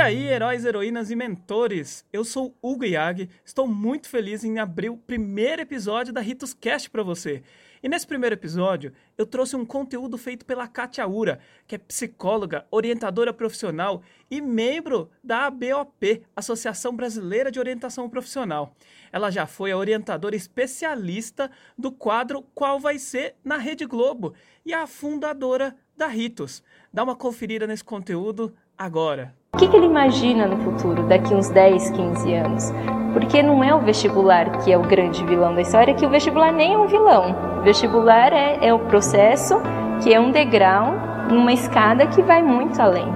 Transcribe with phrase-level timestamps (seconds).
[0.00, 2.06] aí, heróis, heroínas e mentores?
[2.10, 6.88] Eu sou Hugo Iag, estou muito feliz em abrir o primeiro episódio da Ritos Cast
[6.88, 7.42] para você.
[7.82, 12.66] E nesse primeiro episódio, eu trouxe um conteúdo feito pela Katia Ura, que é psicóloga,
[12.70, 18.74] orientadora profissional e membro da ABOP, Associação Brasileira de Orientação Profissional.
[19.12, 24.32] Ela já foi a orientadora especialista do quadro Qual Vai Ser na Rede Globo
[24.64, 26.62] e a fundadora da Ritos.
[26.90, 29.39] Dá uma conferida nesse conteúdo agora.
[29.52, 32.72] O que, que ele imagina no futuro, daqui uns 10, 15 anos?
[33.12, 36.52] Porque não é o vestibular que é o grande vilão da história, que o vestibular
[36.52, 37.34] nem é um vilão.
[37.58, 39.60] O vestibular é, é o processo
[40.02, 40.94] que é um degrau
[41.28, 43.12] numa escada que vai muito além.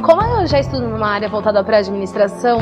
[0.00, 2.58] Como eu já estudo numa área voltada para administração,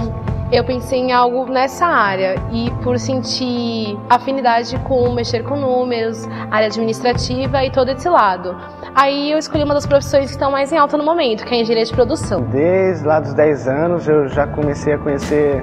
[0.50, 6.68] eu pensei em algo nessa área e por sentir afinidade com mexer com números, área
[6.68, 8.56] administrativa e todo esse lado.
[8.96, 11.58] Aí eu escolhi uma das profissões que estão mais em alta no momento, que é
[11.58, 12.40] a engenharia de produção.
[12.44, 15.62] Desde lá dos 10 anos eu já comecei a conhecer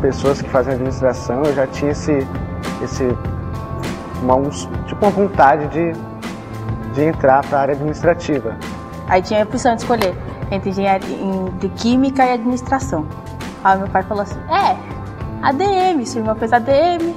[0.00, 2.26] pessoas que fazem administração, eu já tinha esse,
[2.82, 3.06] esse
[4.22, 5.92] uma, um, tipo uma vontade de,
[6.94, 8.56] de entrar para a área administrativa.
[9.08, 10.14] Aí tinha a opção de escolher
[10.50, 11.18] entre engenharia
[11.58, 13.06] de química e administração.
[13.62, 14.74] Aí meu pai falou assim: É,
[15.46, 17.14] ADM, sua irmã fez ADM.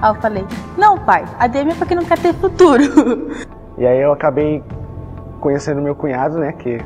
[0.00, 0.46] Aí eu falei:
[0.78, 2.82] Não, pai, ADM é para quem não quer ter futuro.
[3.78, 4.62] E aí eu acabei
[5.42, 6.80] conhecendo meu cunhado, né, que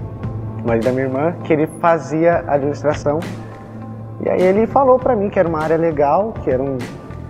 [0.64, 3.20] o marido da minha irmã, que ele fazia administração.
[4.24, 6.78] E aí ele falou para mim que era uma área legal, que era um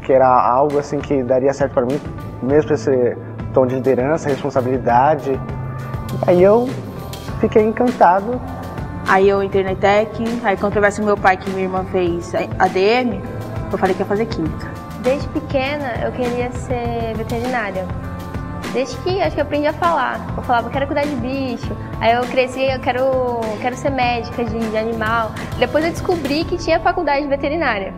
[0.01, 2.01] que era algo assim que daria certo para mim,
[2.41, 3.17] mesmo esse
[3.53, 5.33] tom de liderança, responsabilidade.
[5.33, 6.69] E aí eu
[7.41, 8.41] fiquei encantado
[9.09, 13.23] Aí eu entrei na ITEC, aí quando tivesse meu pai que minha irmã fez ADM,
[13.71, 14.69] eu falei que ia fazer química.
[15.01, 17.87] Desde pequena eu queria ser veterinária.
[18.72, 20.20] Desde que acho que eu aprendi a falar.
[20.36, 21.77] Eu falava, quero cuidar de bicho.
[22.00, 25.33] Aí eu cresci, eu quero, quero ser médica de, de animal.
[25.58, 27.95] Depois eu descobri que tinha faculdade de veterinária.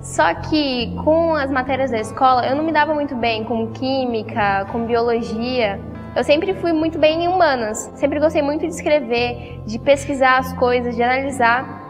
[0.00, 4.66] Só que com as matérias da escola eu não me dava muito bem com química,
[4.72, 5.80] com biologia.
[6.16, 10.52] Eu sempre fui muito bem em humanas, sempre gostei muito de escrever, de pesquisar as
[10.54, 11.80] coisas, de analisar.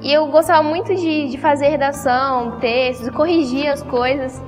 [0.00, 4.40] E eu gostava muito de, de fazer redação, textos, corrigir as coisas.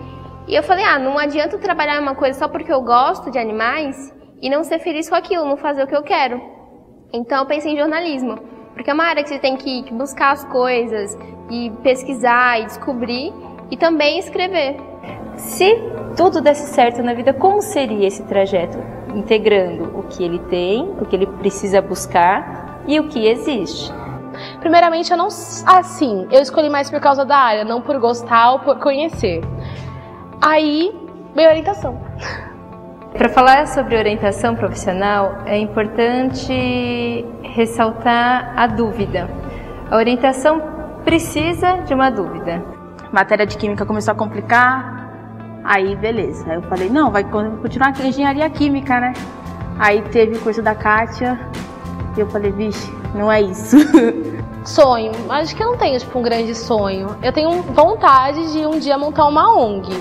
[0.49, 3.39] E eu falei, ah, não adianta eu trabalhar uma coisa só porque eu gosto de
[3.39, 6.41] animais e não ser feliz com aquilo, não fazer o que eu quero.
[7.13, 8.37] Então eu pensei em jornalismo,
[8.75, 11.17] porque é uma área que você tem que buscar as coisas
[11.51, 13.33] e pesquisar e descobrir
[13.71, 14.77] e também escrever.
[15.37, 15.77] Se
[16.17, 18.79] tudo desse certo na vida, como seria esse trajeto?
[19.15, 23.93] integrando o que ele tem, o que ele precisa buscar e o que existe.
[24.61, 25.27] Primeiramente, eu não
[25.67, 29.43] assim, eu escolhi mais por causa da área, não por gostar ou por conhecer.
[30.41, 30.94] Aí,
[31.34, 31.99] veio orientação.
[33.16, 39.28] Para falar sobre orientação profissional, é importante ressaltar a dúvida.
[39.91, 40.62] A orientação
[41.04, 42.62] precisa de uma dúvida.
[43.10, 44.99] matéria de química começou a complicar,
[45.65, 46.47] Aí, beleza.
[46.49, 49.12] Aí eu falei, não, vai continuar aqui engenharia química, né?
[49.78, 51.38] Aí teve o curso da Kátia.
[52.16, 53.76] E eu falei, vixe, não é isso.
[54.65, 55.12] sonho.
[55.28, 57.16] Acho que eu não tenho, tipo, um grande sonho.
[57.22, 59.93] Eu tenho vontade de um dia montar uma ONG.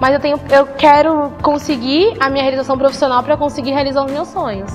[0.00, 4.28] Mas eu, tenho, eu quero conseguir a minha realização profissional para conseguir realizar os meus
[4.28, 4.70] sonhos.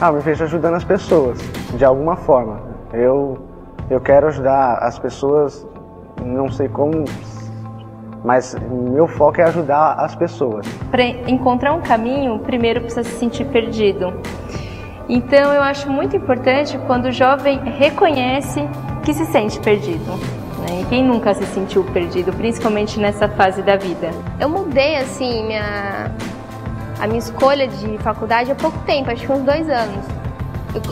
[0.00, 1.38] Ah, me vejo ajudando as pessoas,
[1.76, 2.60] de alguma forma.
[2.92, 3.38] Eu,
[3.88, 5.66] eu quero ajudar as pessoas,
[6.24, 7.04] não sei como,
[8.24, 10.66] mas meu foco é ajudar as pessoas.
[10.90, 14.12] Para encontrar um caminho, primeiro precisa se sentir perdido.
[15.08, 18.68] Então eu acho muito importante quando o jovem reconhece
[19.04, 20.37] que se sente perdido.
[20.58, 20.82] Né?
[20.82, 24.10] E quem nunca se sentiu perdido, principalmente nessa fase da vida?
[24.40, 26.10] Eu mudei assim minha
[27.00, 30.04] a minha escolha de faculdade há pouco tempo, acho que uns dois anos.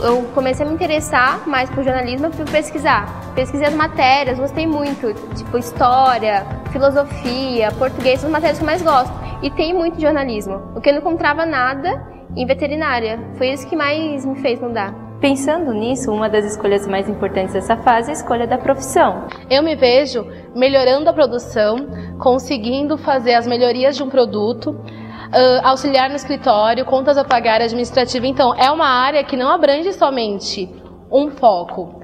[0.01, 3.07] Eu, comecei a me interessar mais por jornalismo, fui pesquisar.
[3.35, 8.81] Pesquisei as matérias, gostei muito, tipo história, filosofia, português, são as matérias que eu mais
[8.81, 9.13] gosto.
[9.43, 12.01] E tem muito jornalismo, porque eu não encontrava nada
[12.35, 13.19] em veterinária.
[13.37, 15.06] Foi isso que mais me fez mudar.
[15.19, 19.27] Pensando nisso, uma das escolhas mais importantes dessa fase é a escolha da profissão.
[19.49, 21.87] Eu me vejo melhorando a produção,
[22.19, 28.27] conseguindo fazer as melhorias de um produto, uh, auxiliar no escritório, contas a pagar, administrativa.
[28.27, 30.69] Então, é uma área que não abrange somente
[31.11, 31.99] um foco.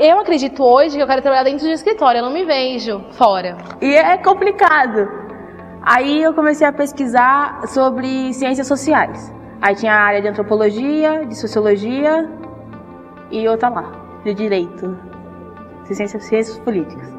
[0.00, 3.00] Eu acredito hoje que eu quero trabalhar dentro de um escritório, eu não me vejo
[3.12, 3.56] fora.
[3.80, 5.08] E é complicado.
[5.82, 9.37] Aí eu comecei a pesquisar sobre ciências sociais.
[9.60, 12.28] Aí tinha a área de antropologia, de sociologia
[13.30, 13.92] e outra lá,
[14.24, 14.96] de direito,
[15.86, 17.12] de ciências, ciências políticas.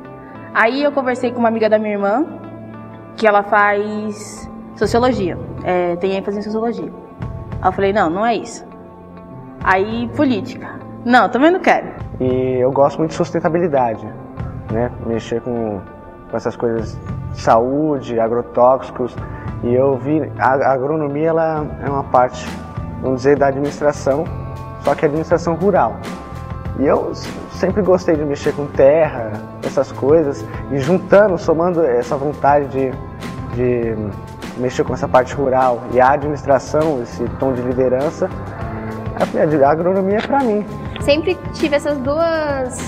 [0.53, 2.25] Aí eu conversei com uma amiga da minha irmã,
[3.17, 6.91] que ela faz sociologia, é, tem ênfase em sociologia.
[7.61, 8.65] Aí eu falei, não, não é isso.
[9.61, 10.79] Aí política.
[11.03, 11.87] Não, também não quero.
[12.19, 14.05] E eu gosto muito de sustentabilidade,
[14.71, 14.91] né?
[15.05, 15.81] Mexer com,
[16.29, 16.97] com essas coisas
[17.33, 19.15] de saúde, agrotóxicos.
[19.63, 22.47] E eu vi a, agronomia ela é uma parte,
[23.01, 24.23] vamos dizer, da administração,
[24.81, 25.97] só que administração rural.
[26.79, 27.13] E eu
[27.51, 29.33] sempre gostei de mexer com terra,
[29.65, 32.91] essas coisas, e juntando, somando essa vontade de,
[33.53, 33.95] de
[34.57, 38.29] mexer com essa parte rural e a administração, esse tom de liderança,
[39.15, 40.65] a agronomia é para mim.
[41.01, 42.79] Sempre tive essas duas,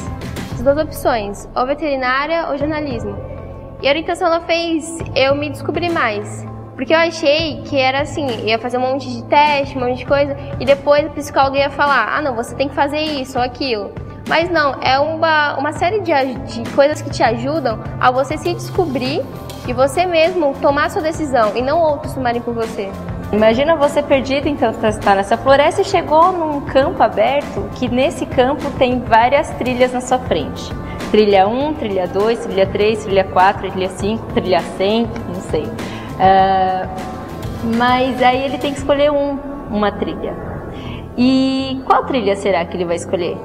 [0.52, 3.18] essas duas opções, ou veterinária ou jornalismo.
[3.82, 6.51] E a orientação ela fez eu me descobrir mais.
[6.82, 10.06] Porque eu achei que era assim, ia fazer um monte de teste, um monte de
[10.08, 13.44] coisa, e depois a psicóloga ia falar, ah não, você tem que fazer isso ou
[13.44, 13.92] aquilo.
[14.28, 18.52] Mas não, é uma, uma série de, de coisas que te ajudam a você se
[18.56, 19.22] descobrir
[19.68, 22.90] e você mesmo tomar sua decisão e não outros tomarem por você.
[23.32, 28.26] Imagina você perdido, então, está tá nessa floresta e chegou num campo aberto que nesse
[28.26, 30.74] campo tem várias trilhas na sua frente.
[31.12, 35.70] Trilha 1, trilha 2, trilha 3, trilha 4, trilha 5, trilha 100, não sei.
[36.22, 37.22] Uh,
[37.78, 39.40] mas aí ele tem que escolher um,
[39.72, 40.36] uma trilha.
[41.18, 43.36] E qual trilha será que ele vai escolher?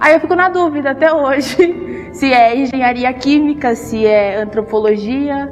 [0.00, 5.48] Aí eu fico na dúvida até hoje se é engenharia química, se é antropologia,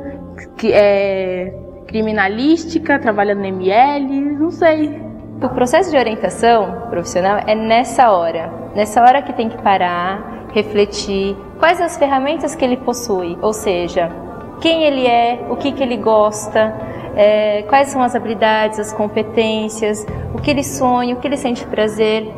[0.56, 1.54] que é
[1.86, 5.00] criminalística, trabalhando no ML, não sei.
[5.42, 11.36] O processo de orientação profissional é nessa hora, nessa hora que tem que parar, refletir
[11.58, 14.10] quais as ferramentas que ele possui, ou seja,
[14.60, 16.74] quem ele é, o que, que ele gosta,
[17.16, 21.64] é, quais são as habilidades, as competências, o que ele sonha, o que ele sente
[21.66, 22.32] prazer,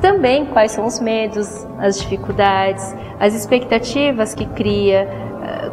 [0.00, 5.08] também quais são os medos, as dificuldades, as expectativas que cria,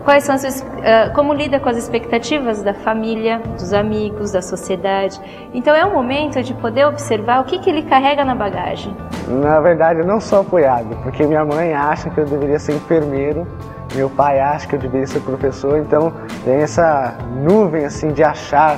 [0.03, 5.19] quais são as, uh, como lida com as expectativas da família, dos amigos, da sociedade.
[5.53, 8.95] Então é um momento de poder observar o que, que ele carrega na bagagem.
[9.27, 13.47] Na verdade, eu não sou apoiado, porque minha mãe acha que eu deveria ser enfermeiro,
[13.95, 16.13] meu pai acha que eu deveria ser professor, então
[16.43, 18.77] tem essa nuvem assim de achar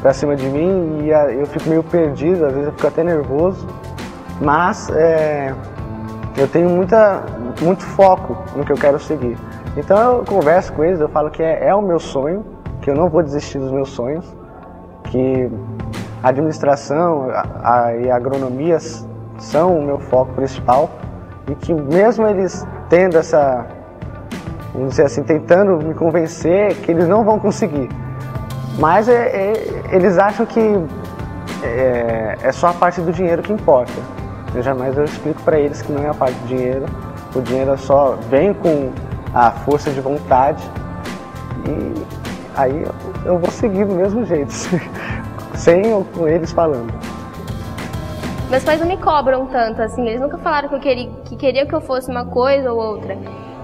[0.00, 3.66] para cima de mim e eu fico meio perdido, às vezes eu fico até nervoso,
[4.40, 5.54] mas é,
[6.36, 7.22] eu tenho muita,
[7.60, 9.36] muito foco no que eu quero seguir.
[9.76, 12.44] Então eu converso com eles, eu falo que é, é o meu sonho,
[12.82, 14.24] que eu não vou desistir dos meus sonhos,
[15.04, 15.50] que
[16.22, 18.78] a administração a, a, e a agronomia
[19.38, 20.90] são o meu foco principal
[21.48, 23.66] e que mesmo eles tendo essa,
[24.74, 27.88] vamos dizer assim, tentando me convencer que eles não vão conseguir,
[28.78, 29.52] mas é, é,
[29.90, 30.60] eles acham que
[31.62, 33.92] é, é, só a parte do dinheiro que importa.
[34.54, 36.84] Eu jamais eu explico para eles que não é a parte do dinheiro,
[37.34, 38.90] o dinheiro só vem com
[39.34, 40.62] a força de vontade.
[41.66, 42.02] E
[42.56, 42.84] aí
[43.24, 44.52] eu vou seguir do mesmo jeito,
[45.54, 46.92] sem ou com eles falando.
[48.50, 51.66] Meus pais não me cobram tanto, assim, eles nunca falaram que, eu queria, que queriam
[51.66, 53.16] que eu fosse uma coisa ou outra.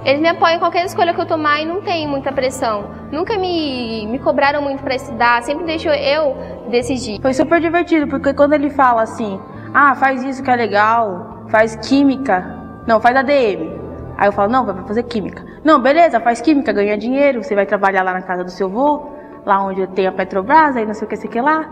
[0.05, 2.85] Eles me apoiam em qualquer escolha que eu tomar e não tem muita pressão.
[3.13, 6.37] Nunca me, me cobraram muito para estudar, sempre deixou eu
[6.71, 7.21] decidir.
[7.21, 9.39] Foi super divertido, porque quando ele fala assim,
[9.75, 12.57] ah, faz isso que é legal, faz química,
[12.87, 13.88] não, faz ADM.
[14.19, 15.45] Aí eu falo, não, vai fazer química.
[15.63, 19.13] Não, beleza, faz química, ganha dinheiro, você vai trabalhar lá na casa do seu avô,
[19.47, 21.71] lá onde tem a Petrobras, aí não sei o que, sei que lá.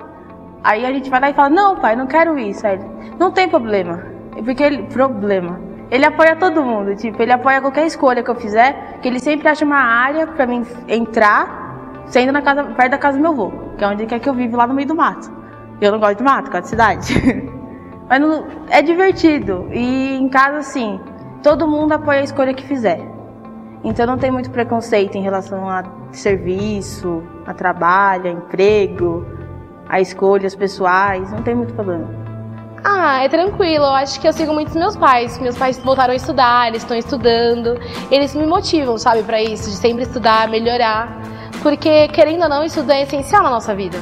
[0.62, 2.64] Aí a gente vai lá e fala, não, pai, não quero isso.
[2.64, 2.84] Aí ele,
[3.18, 4.00] não tem problema.
[4.44, 5.58] Porque ele, problema.
[5.90, 9.48] Ele apoia todo mundo, tipo, ele apoia qualquer escolha que eu fizer, que ele sempre
[9.48, 13.52] acha uma área para mim entrar, sendo na casa, perto da casa do meu avô,
[13.76, 15.32] que é onde ele quer que eu vivo, lá no meio do mato.
[15.80, 17.50] Eu não gosto de mato, gosto de cidade.
[18.08, 19.68] Mas não, é divertido.
[19.72, 21.00] E em casa, assim,
[21.46, 23.00] todo mundo apoia a escolha que fizer.
[23.84, 29.24] Então não tem muito preconceito em relação a serviço, a trabalho, a emprego,
[29.88, 32.08] a escolhas pessoais, não tem muito problema.
[32.82, 33.84] Ah, é tranquilo.
[33.84, 35.38] Eu acho que eu sigo muito meus pais.
[35.38, 37.78] Meus pais voltaram a estudar, eles estão estudando.
[38.10, 41.16] Eles me motivam, sabe, para isso, de sempre estudar, melhorar.
[41.62, 43.98] Porque, querendo ou não, isso é essencial na nossa vida.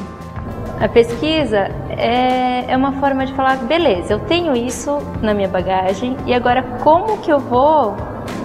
[0.80, 6.16] A pesquisa é, é uma forma de falar, beleza, eu tenho isso na minha bagagem
[6.26, 7.92] e agora como que eu vou,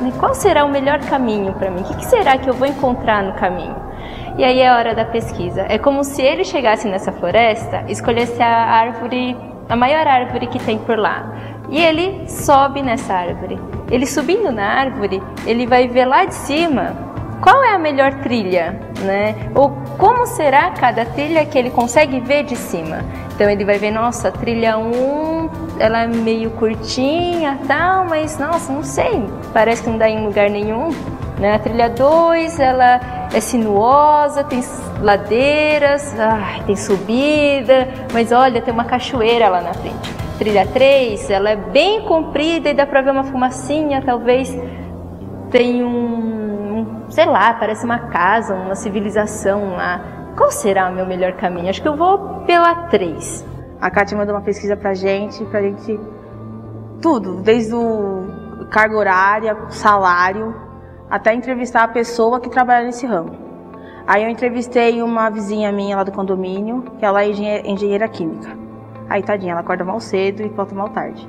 [0.01, 1.81] né, qual será o melhor caminho para mim?
[1.81, 3.75] O que, será que eu vou encontrar no caminho?
[4.37, 5.65] E aí é a hora da pesquisa.
[5.67, 9.35] É como se ele chegasse nessa floresta, escolhesse a árvore,
[9.67, 11.33] a maior árvore que tem por lá.
[11.69, 13.59] E ele sobe nessa árvore.
[13.91, 17.08] Ele subindo na árvore, ele vai ver lá de cima
[17.41, 19.35] qual é a melhor trilha, né?
[19.55, 23.03] Ou como será cada trilha que ele consegue ver de cima.
[23.33, 28.83] Então ele vai ver, nossa, trilha 1, ela é meio curtinha, tal, mas nossa, não
[28.83, 30.89] sei, parece que não dá em lugar nenhum.
[31.39, 31.55] Né?
[31.55, 32.99] A trilha 2, ela
[33.33, 34.61] é sinuosa, tem
[35.01, 40.13] ladeiras, ai, tem subida, mas olha, tem uma cachoeira lá na frente.
[40.37, 44.53] trilha 3, ela é bem comprida e dá pra ver uma fumacinha, talvez
[45.49, 46.38] tem um, um
[47.09, 50.01] sei lá, parece uma casa, uma civilização lá.
[50.37, 51.69] Qual será o meu melhor caminho?
[51.69, 53.45] Acho que eu vou pela 3.
[53.81, 55.99] A Kátia mandou uma pesquisa pra gente, pra gente
[57.01, 60.55] tudo, desde o carga horária, salário,
[61.09, 63.31] até entrevistar a pessoa que trabalha nesse ramo.
[64.05, 68.57] Aí eu entrevistei uma vizinha minha lá do condomínio, que ela é engenheira química.
[69.09, 71.27] Aí, tadinha, ela acorda mal cedo e volta mal tarde.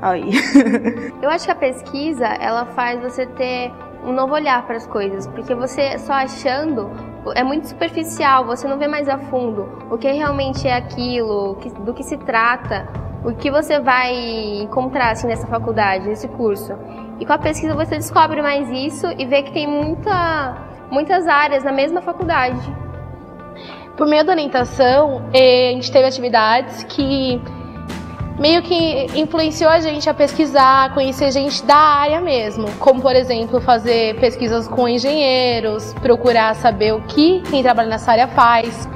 [0.00, 0.30] Aí.
[1.22, 3.72] eu acho que a pesquisa, ela faz você ter
[4.04, 6.90] um novo olhar para as coisas, porque você só achando
[7.34, 11.94] é muito superficial, você não vê mais a fundo o que realmente é aquilo, do
[11.94, 12.86] que se trata,
[13.24, 14.14] o que você vai
[14.60, 16.74] encontrar assim, nessa faculdade, nesse curso.
[17.18, 20.56] E com a pesquisa você descobre mais isso e vê que tem muita,
[20.90, 22.60] muitas áreas na mesma faculdade.
[23.96, 27.40] Por meio da orientação, eh, a gente teve atividades que
[28.38, 33.60] meio que influenciou a gente a pesquisar, conhecer gente da área mesmo, como por exemplo
[33.60, 38.88] fazer pesquisas com engenheiros, procurar saber o que quem trabalha nessa área faz.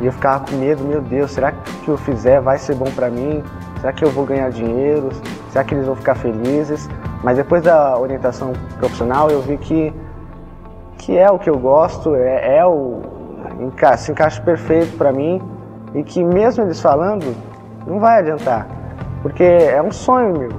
[0.00, 2.74] E eu ficava com medo, meu Deus, será que o que eu fizer vai ser
[2.74, 3.42] bom para mim?
[3.80, 5.10] Será que eu vou ganhar dinheiro?
[5.50, 6.88] Será que eles vão ficar felizes?
[7.22, 9.92] Mas depois da orientação profissional eu vi que,
[10.98, 13.00] que é o que eu gosto, é, é o
[13.96, 15.40] se encaixa perfeito para mim
[15.94, 17.34] e que mesmo eles falando
[17.86, 18.66] não vai adiantar,
[19.26, 20.50] porque é um sonho meu.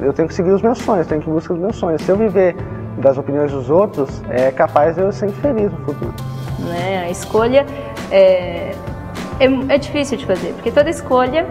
[0.00, 2.00] Eu tenho que seguir os meus sonhos, tenho que buscar os meus sonhos.
[2.02, 2.54] Se eu viver
[2.98, 6.14] das opiniões dos outros, é capaz de eu ser infeliz no futuro.
[6.60, 7.02] Né?
[7.04, 7.66] A escolha
[8.12, 8.72] é,
[9.40, 11.48] é, é difícil de fazer, porque toda escolha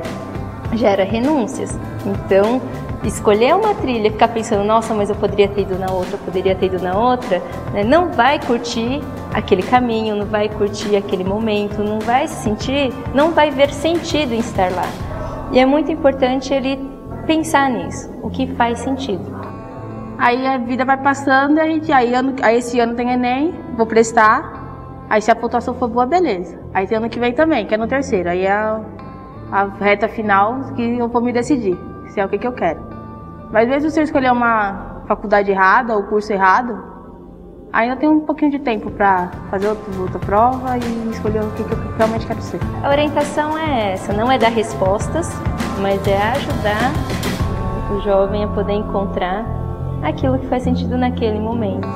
[0.73, 1.77] gera renúncias.
[2.05, 2.61] Então,
[3.03, 6.67] escolher uma trilha ficar pensando, nossa, mas eu poderia ter ido na outra, poderia ter
[6.67, 7.41] ido na outra,
[7.73, 7.83] né?
[7.83, 9.01] não vai curtir
[9.33, 14.33] aquele caminho, não vai curtir aquele momento, não vai se sentir, não vai ver sentido
[14.33, 14.87] em estar lá.
[15.51, 16.79] E é muito importante ele
[17.25, 19.23] pensar nisso, o que faz sentido.
[20.17, 23.53] Aí a vida vai passando e a gente, aí, ano, aí esse ano tem Enem,
[23.75, 25.05] vou prestar.
[25.09, 26.59] Aí se a pontuação for boa, beleza.
[26.73, 28.29] Aí tem ano que vem também, que é no terceiro.
[28.29, 28.81] Aí é a,
[29.51, 32.81] a reta final que eu vou me decidir se é o que, que eu quero.
[33.51, 36.94] Mas mesmo se eu escolher uma faculdade errada ou curso errado,
[37.75, 41.63] ainda tem um pouquinho de tempo para fazer outra, outra prova e escolher o que,
[41.63, 42.59] que eu realmente quero ser.
[42.81, 45.29] A orientação é essa, não é dar respostas,
[45.81, 46.93] mas é ajudar
[47.91, 49.45] o jovem a poder encontrar
[50.01, 51.87] aquilo que faz sentido naquele momento.